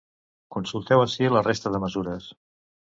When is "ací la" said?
1.03-1.45